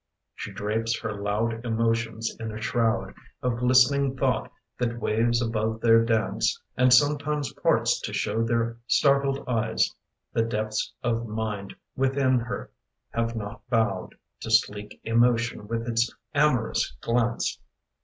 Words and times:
She 0.33 0.51
drapes 0.51 0.99
her 1.01 1.13
loud 1.13 1.63
emotions 1.63 2.35
in 2.39 2.51
a 2.51 2.59
shroud 2.59 3.13
Of 3.43 3.59
glistening 3.59 4.17
thought 4.17 4.51
that 4.79 4.99
waves 4.99 5.43
above 5.43 5.79
their 5.81 6.03
dance 6.03 6.59
And 6.75 6.91
sometimes 6.91 7.53
parts 7.53 7.99
to 8.01 8.11
show 8.11 8.43
their 8.43 8.77
startled 8.87 9.47
eyes. 9.47 9.93
The 10.33 10.41
depths 10.41 10.91
of 11.03 11.27
mind 11.27 11.75
within 11.95 12.39
her 12.39 12.71
have 13.11 13.35
not 13.35 13.61
bowed 13.69 14.15
To 14.39 14.49
sleek 14.49 14.99
emotion 15.03 15.67
with 15.67 15.87
its 15.87 16.11
amorous 16.33 16.93
glance. 17.01 17.59